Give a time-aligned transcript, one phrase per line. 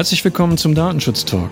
[0.00, 1.50] Herzlich willkommen zum Datenschutz Talk.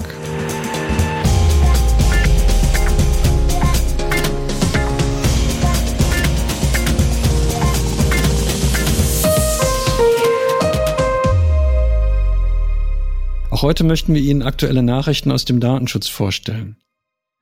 [13.50, 16.78] Auch heute möchten wir Ihnen aktuelle Nachrichten aus dem Datenschutz vorstellen.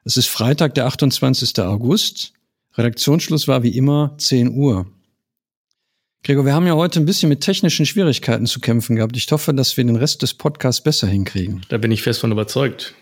[0.02, 1.60] Es ist Freitag, der 28.
[1.60, 2.32] August.
[2.74, 4.86] Redaktionsschluss war wie immer 10 Uhr.
[6.26, 9.16] Gregor, wir haben ja heute ein bisschen mit technischen Schwierigkeiten zu kämpfen gehabt.
[9.16, 11.64] Ich hoffe, dass wir den Rest des Podcasts besser hinkriegen.
[11.68, 12.94] Da bin ich fest von überzeugt.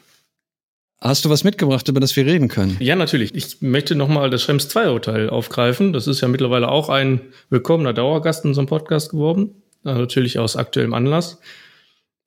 [1.01, 2.77] Hast du was mitgebracht, über das wir reden können?
[2.81, 3.35] Ja, natürlich.
[3.35, 5.95] Ich möchte nochmal das Schrems 2 Urteil aufgreifen.
[5.95, 9.55] Das ist ja mittlerweile auch ein willkommener Dauergast in unserem Podcast geworden.
[9.85, 11.41] Natürlich aus aktuellem Anlass.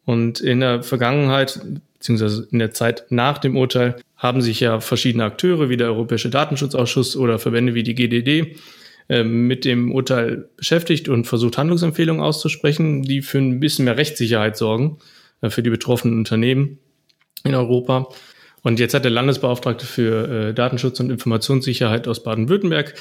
[0.04, 1.62] Und in der Vergangenheit,
[1.94, 6.32] beziehungsweise in der Zeit nach dem Urteil, haben sich ja verschiedene Akteure wie der Europäische
[6.32, 8.58] Datenschutzausschuss oder Verbände wie die GDD
[9.09, 14.58] äh, mit dem Urteil beschäftigt und versucht, Handlungsempfehlungen auszusprechen, die für ein bisschen mehr Rechtssicherheit
[14.58, 14.99] sorgen
[15.41, 16.80] äh, für die betroffenen Unternehmen
[17.44, 18.09] in Europa.
[18.64, 22.95] Und jetzt hat der Landesbeauftragte für äh, Datenschutz und Informationssicherheit aus Baden-Württemberg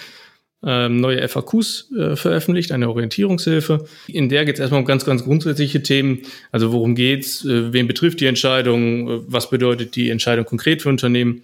[0.64, 3.86] ähm, neue FAQs äh, veröffentlicht, eine Orientierungshilfe.
[4.08, 6.22] In der geht es erstmal um ganz, ganz grundsätzliche Themen.
[6.50, 10.88] Also worum geht's, äh, wen betrifft die Entscheidung, äh, was bedeutet die Entscheidung konkret für
[10.88, 11.42] Unternehmen.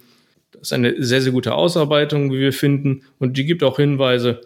[0.51, 3.03] Das ist eine sehr, sehr gute Ausarbeitung, wie wir finden.
[3.19, 4.41] Und die gibt auch Hinweise,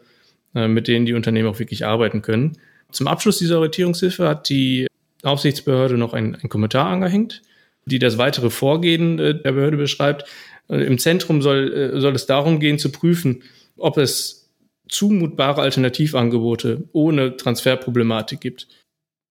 [0.66, 2.58] mit denen die Unternehmen auch wirklich arbeiten können.
[2.91, 4.88] Zum Abschluss dieser Orientierungshilfe hat die
[5.23, 7.41] Aufsichtsbehörde noch einen, einen Kommentar angehängt,
[7.86, 10.25] die das weitere Vorgehen äh, der Behörde beschreibt.
[10.69, 13.44] Äh, Im Zentrum soll, soll es darum gehen, zu prüfen,
[13.77, 14.49] ob es
[14.89, 18.67] zumutbare Alternativangebote ohne Transferproblematik gibt.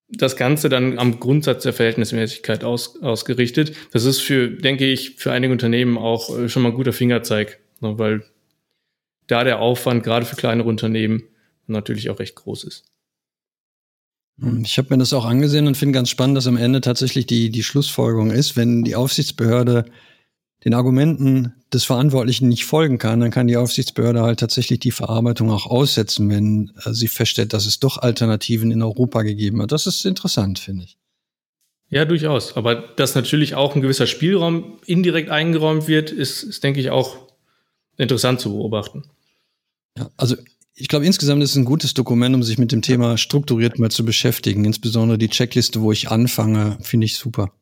[0.09, 3.75] Das Ganze dann am Grundsatz der Verhältnismäßigkeit aus, ausgerichtet.
[3.93, 7.59] Das ist für, denke ich, für einige Unternehmen auch äh, schon mal ein guter Fingerzeig,
[7.81, 8.23] ne, weil
[9.27, 11.25] da der Aufwand gerade für kleinere Unternehmen
[11.67, 12.85] natürlich auch recht groß ist.
[14.63, 17.51] Ich habe mir das auch angesehen und finde ganz spannend, dass am Ende tatsächlich die,
[17.51, 19.87] die Schlussfolgerung ist, wenn die Aufsichtsbehörde
[20.65, 25.51] den Argumenten des Verantwortlichen nicht folgen kann, dann kann die Aufsichtsbehörde halt tatsächlich die Verarbeitung
[25.51, 29.73] auch aussetzen, wenn äh, sie feststellt, dass es doch Alternativen in Europa gegeben hat.
[29.73, 30.99] Das ist interessant, finde ich.
[31.89, 32.57] Ja, durchaus.
[32.57, 37.17] Aber dass natürlich auch ein gewisser Spielraum indirekt eingeräumt wird, ist, ist denke ich, auch
[37.97, 39.05] interessant zu beobachten.
[39.97, 40.37] Ja, also
[40.75, 43.91] ich glaube, insgesamt ist es ein gutes Dokument, um sich mit dem Thema strukturiert mal
[43.91, 44.65] zu beschäftigen.
[44.65, 47.53] Insbesondere die Checkliste, wo ich anfange, finde ich super.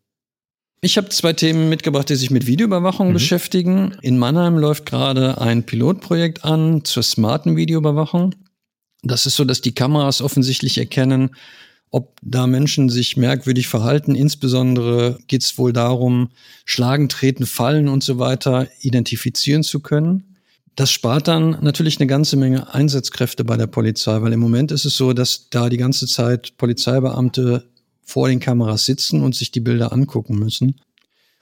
[0.81, 3.15] Ich habe zwei Themen mitgebracht, die sich mit Videoüberwachung mhm.
[3.15, 3.97] beschäftigen.
[4.03, 8.34] In Mannheim läuft gerade ein Pilotprojekt an zur smarten Videoüberwachung.
[9.03, 11.31] Das ist so, dass die Kameras offensichtlich erkennen,
[11.91, 14.17] ob da Menschen sich merkwürdig verhalten.
[14.17, 16.31] Insbesondere geht es wohl darum,
[16.65, 20.34] Schlagen, Treten, Fallen und so weiter identifizieren zu können.
[20.77, 24.85] Das spart dann natürlich eine ganze Menge Einsatzkräfte bei der Polizei, weil im Moment ist
[24.85, 27.69] es so, dass da die ganze Zeit Polizeibeamte
[28.03, 30.81] vor den Kameras sitzen und sich die Bilder angucken müssen.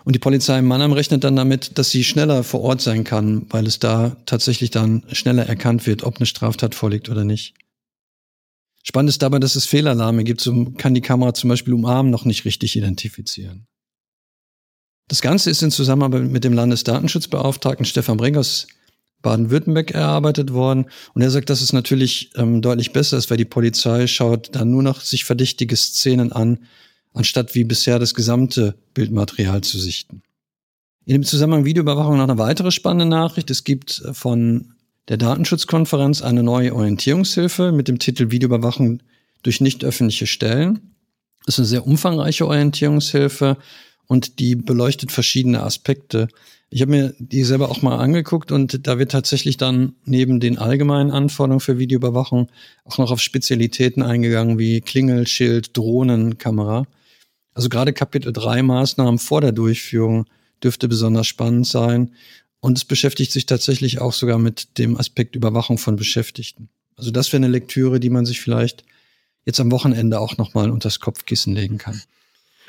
[0.05, 3.47] Und die Polizei in Mannheim rechnet dann damit, dass sie schneller vor Ort sein kann,
[3.51, 7.55] weil es da tatsächlich dann schneller erkannt wird, ob eine Straftat vorliegt oder nicht.
[8.83, 12.25] Spannend ist dabei, dass es Fehlalarme gibt, so kann die Kamera zum Beispiel umarmen noch
[12.25, 13.67] nicht richtig identifizieren.
[15.09, 18.67] Das Ganze ist in Zusammenarbeit mit dem Landesdatenschutzbeauftragten Stefan Bringers
[19.23, 20.87] Baden-Württemberg erarbeitet worden.
[21.15, 24.71] Und er sagt, dass es natürlich ähm, deutlich besser ist, weil die Polizei schaut dann
[24.71, 26.59] nur noch sich verdächtige Szenen an,
[27.15, 30.23] anstatt wie bisher das gesamte Bildmaterial zu sichten.
[31.05, 33.51] In dem Zusammenhang Videoüberwachung noch eine weitere spannende Nachricht.
[33.51, 34.75] Es gibt äh, von
[35.09, 39.03] der Datenschutzkonferenz eine neue Orientierungshilfe mit dem Titel Videoüberwachung
[39.43, 40.95] durch nicht öffentliche Stellen.
[41.45, 43.57] Das ist eine sehr umfangreiche Orientierungshilfe
[44.07, 46.29] und die beleuchtet verschiedene Aspekte
[46.73, 50.57] ich habe mir die selber auch mal angeguckt und da wird tatsächlich dann neben den
[50.57, 52.51] allgemeinen Anforderungen für Videoüberwachung
[52.87, 56.87] auch noch auf Spezialitäten eingegangen wie Klingelschild, Drohnenkamera.
[57.53, 60.25] Also gerade Kapitel 3 Maßnahmen vor der Durchführung
[60.65, 62.15] dürfte besonders spannend sein.
[62.61, 66.71] Und es beschäftigt sich tatsächlich auch sogar mit dem Aspekt Überwachung von Beschäftigten.
[66.97, 68.85] Also das wäre eine Lektüre, die man sich vielleicht
[69.45, 72.01] jetzt am Wochenende auch nochmal unters Kopfkissen legen kann.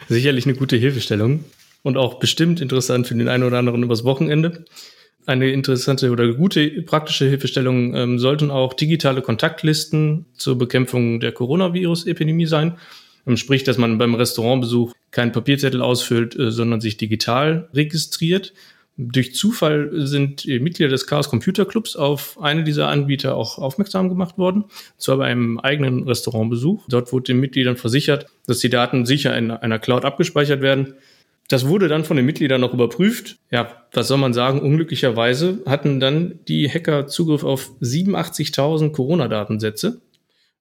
[0.10, 1.44] Sicherlich eine gute Hilfestellung
[1.82, 4.66] und auch bestimmt interessant für den einen oder anderen übers Wochenende.
[5.26, 12.46] Eine interessante oder gute praktische Hilfestellung ähm, sollten auch digitale Kontaktlisten zur Bekämpfung der Coronavirus-Epidemie
[12.46, 12.78] sein.
[13.26, 18.54] Ähm, sprich, dass man beim Restaurantbesuch keinen Papierzettel ausfüllt, äh, sondern sich digital registriert.
[18.96, 24.38] Durch Zufall sind Mitglieder des Chaos Computer Clubs auf eine dieser Anbieter auch aufmerksam gemacht
[24.38, 24.66] worden,
[24.98, 26.86] zwar bei einem eigenen Restaurantbesuch.
[26.90, 30.96] Dort wurde den Mitgliedern versichert, dass die Daten sicher in einer Cloud abgespeichert werden
[31.50, 33.38] das wurde dann von den Mitgliedern noch überprüft.
[33.52, 34.62] Ja, was soll man sagen?
[34.62, 40.02] Unglücklicherweise hatten dann die Hacker Zugriff auf 87.000 Corona-Datensätze.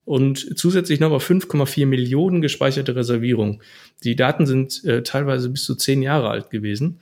[0.05, 3.63] und zusätzlich nochmal 5,4 Millionen gespeicherte Reservierungen.
[4.03, 6.99] Die Daten sind äh, teilweise bis zu zehn Jahre alt gewesen.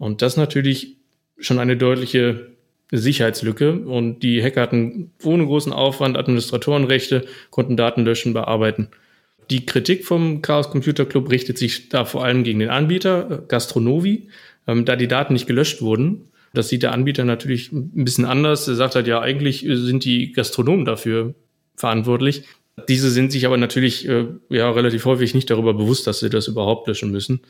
[0.00, 0.96] Und das natürlich
[1.38, 2.46] schon eine deutliche
[2.90, 3.72] Sicherheitslücke.
[3.80, 8.88] Und die Hacker hatten ohne großen Aufwand Administratorenrechte, konnten Daten löschen, bearbeiten.
[9.50, 13.38] Die Kritik vom Chaos Computer Club richtet sich da vor allem gegen den Anbieter äh,
[13.46, 14.28] Gastronovi,
[14.66, 16.30] ähm, da die Daten nicht gelöscht wurden.
[16.54, 18.66] Das sieht der Anbieter natürlich ein bisschen anders.
[18.68, 21.34] Er sagt halt, ja, eigentlich sind die Gastronomen dafür
[21.76, 22.44] verantwortlich.
[22.88, 26.48] Diese sind sich aber natürlich äh, ja relativ häufig nicht darüber bewusst, dass sie das
[26.48, 27.40] überhaupt löschen müssen.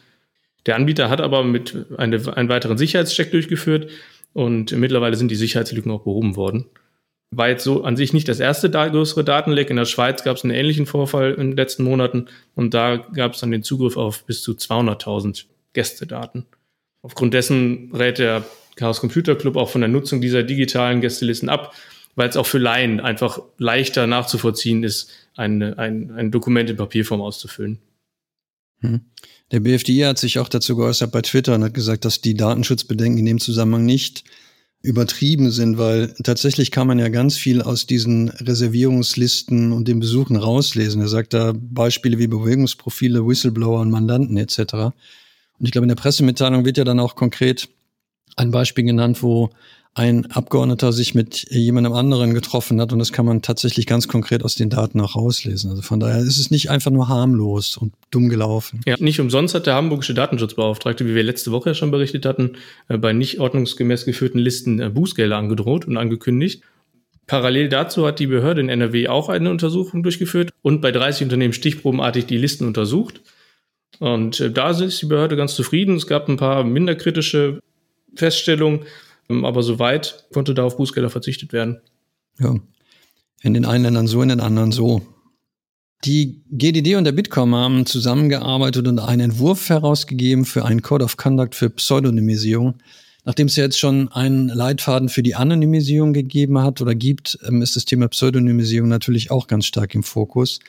[0.66, 3.90] Der Anbieter hat aber mit eine, einen weiteren Sicherheitscheck durchgeführt
[4.32, 6.66] und mittlerweile sind die Sicherheitslücken auch behoben worden.
[7.32, 9.70] War jetzt so an sich nicht das erste da größere Datenleck.
[9.70, 13.34] In der Schweiz gab es einen ähnlichen Vorfall in den letzten Monaten und da gab
[13.34, 16.46] es dann den Zugriff auf bis zu 200.000 Gästedaten.
[17.02, 18.44] Aufgrund dessen rät der
[18.76, 21.74] Chaos Computer Club auch von der Nutzung dieser digitalen Gästelisten ab,
[22.16, 27.20] weil es auch für Laien einfach leichter nachzuvollziehen ist, ein, ein, ein Dokument in Papierform
[27.20, 27.78] auszufüllen.
[28.80, 29.02] Hm.
[29.52, 33.18] Der BFDI hat sich auch dazu geäußert bei Twitter und hat gesagt, dass die Datenschutzbedenken
[33.18, 34.24] in dem Zusammenhang nicht
[34.82, 40.36] übertrieben sind, weil tatsächlich kann man ja ganz viel aus diesen Reservierungslisten und den Besuchen
[40.36, 41.02] rauslesen.
[41.02, 44.58] Er sagt da Beispiele wie Bewegungsprofile, Whistleblower und Mandanten etc.
[44.58, 44.94] Und
[45.60, 47.68] ich glaube, in der Pressemitteilung wird ja dann auch konkret
[48.36, 49.50] ein Beispiel genannt, wo
[49.94, 54.44] ein Abgeordneter sich mit jemandem anderen getroffen hat und das kann man tatsächlich ganz konkret
[54.44, 55.70] aus den Daten auch rauslesen.
[55.70, 58.80] Also von daher ist es nicht einfach nur harmlos und dumm gelaufen.
[58.86, 62.52] Ja, nicht umsonst hat der hamburgische Datenschutzbeauftragte, wie wir letzte Woche ja schon berichtet hatten,
[62.88, 66.62] äh, bei nicht ordnungsgemäß geführten Listen äh, Bußgelder angedroht und angekündigt.
[67.26, 71.52] Parallel dazu hat die Behörde in NRW auch eine Untersuchung durchgeführt und bei 30 Unternehmen
[71.52, 73.22] stichprobenartig die Listen untersucht.
[73.98, 75.96] Und äh, da ist die Behörde ganz zufrieden.
[75.96, 77.60] Es gab ein paar minder kritische
[78.14, 78.80] Feststellungen.
[79.30, 81.80] Ähm, aber soweit konnte da auf Bußgelder verzichtet werden.
[82.38, 82.56] Ja.
[83.42, 85.02] In den einen Ländern so, in den anderen so.
[86.04, 91.16] Die GDD und der Bitkom haben zusammengearbeitet und einen Entwurf herausgegeben für einen Code of
[91.16, 92.74] Conduct für Pseudonymisierung.
[93.24, 97.60] Nachdem es ja jetzt schon einen Leitfaden für die Anonymisierung gegeben hat oder gibt, ähm,
[97.62, 100.60] ist das Thema Pseudonymisierung natürlich auch ganz stark im Fokus.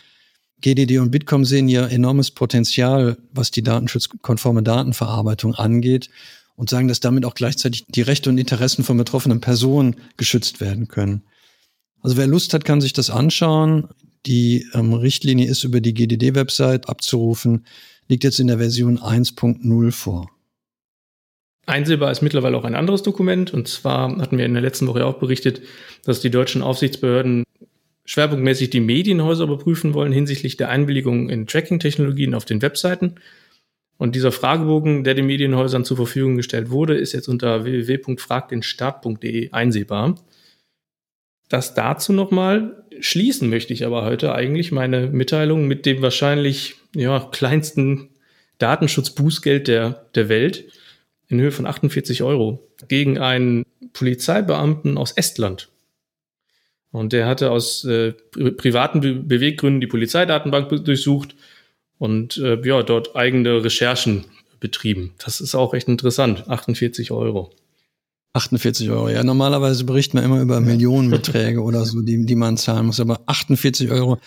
[0.60, 6.10] GDD und Bitkom sehen ja enormes Potenzial, was die datenschutzkonforme Datenverarbeitung angeht
[6.56, 10.88] und sagen, dass damit auch gleichzeitig die Rechte und Interessen von betroffenen Personen geschützt werden
[10.88, 11.24] können.
[12.02, 13.88] Also wer Lust hat, kann sich das anschauen.
[14.26, 17.66] Die ähm, Richtlinie ist über die GDD-Website abzurufen,
[18.08, 20.30] liegt jetzt in der Version 1.0 vor.
[21.66, 23.54] Einsehbar ist mittlerweile auch ein anderes Dokument.
[23.54, 25.62] Und zwar hatten wir in der letzten Woche auch berichtet,
[26.04, 27.44] dass die deutschen Aufsichtsbehörden
[28.06, 33.16] schwerpunktmäßig die Medienhäuser überprüfen wollen hinsichtlich der Einwilligung in Tracking-Technologien auf den Webseiten.
[34.02, 40.16] Und dieser Fragebogen, der den Medienhäusern zur Verfügung gestellt wurde, ist jetzt unter www.fragdenstaat.de einsehbar.
[41.50, 42.84] Das dazu nochmal.
[43.00, 48.10] Schließen möchte ich aber heute eigentlich meine Mitteilung mit dem wahrscheinlich ja, kleinsten
[48.58, 50.64] Datenschutzbußgeld der, der Welt
[51.28, 55.70] in Höhe von 48 Euro gegen einen Polizeibeamten aus Estland.
[56.92, 61.36] Und der hatte aus äh, privaten Be Beweggründen die Polizeidatenbank durchsucht
[62.02, 64.26] und äh, ja, dort eigene Recherchen
[64.60, 65.14] betrieben.
[65.24, 66.50] Das ist auch echt interessant.
[66.50, 67.52] 48 Euro.
[68.34, 69.10] 48 Euro.
[69.10, 73.00] Ja, normalerweise berichtet man immer über Millionenbeträge oder so, die, die man zahlen muss.
[73.00, 74.18] Aber 48 Euro,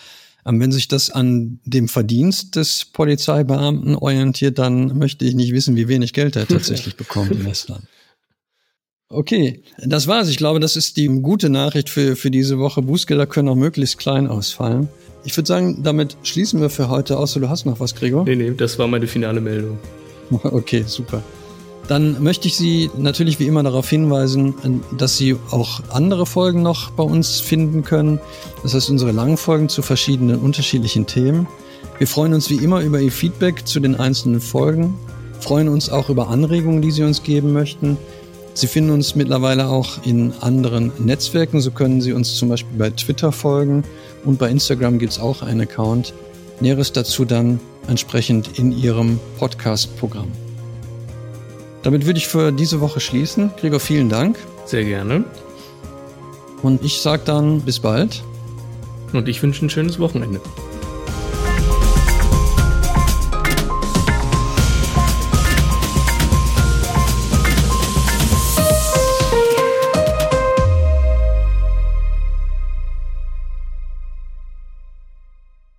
[0.45, 5.75] ähm, wenn sich das an dem Verdienst des Polizeibeamten orientiert, dann möchte ich nicht wissen,
[5.75, 7.83] wie wenig Geld er tatsächlich bekommt in Estland.
[9.09, 10.29] Okay, das war's.
[10.29, 12.81] Ich glaube, das ist die gute Nachricht für, für diese Woche.
[12.81, 14.87] Bußgelder können auch möglichst klein ausfallen.
[15.25, 17.33] Ich würde sagen, damit schließen wir für heute aus.
[17.33, 18.23] Du hast noch was, Gregor?
[18.25, 19.79] Nee, nee, das war meine finale Meldung.
[20.43, 21.21] Okay, super.
[21.87, 24.55] Dann möchte ich Sie natürlich wie immer darauf hinweisen,
[24.97, 28.19] dass Sie auch andere Folgen noch bei uns finden können.
[28.63, 31.47] Das heißt, unsere langen Folgen zu verschiedenen unterschiedlichen Themen.
[31.99, 34.95] Wir freuen uns wie immer über Ihr Feedback zu den einzelnen Folgen,
[35.39, 37.97] freuen uns auch über Anregungen, die Sie uns geben möchten.
[38.55, 41.59] Sie finden uns mittlerweile auch in anderen Netzwerken.
[41.59, 43.83] So können Sie uns zum Beispiel bei Twitter folgen
[44.23, 46.13] und bei Instagram gibt es auch einen Account.
[46.61, 47.59] Näheres dazu dann
[47.89, 50.31] entsprechend in Ihrem Podcast-Programm.
[51.83, 53.51] Damit würde ich für diese Woche schließen.
[53.59, 54.37] Gregor, vielen Dank.
[54.65, 55.25] Sehr gerne.
[56.63, 58.23] Und ich sage dann bis bald.
[59.11, 60.39] Und ich wünsche ein schönes Wochenende.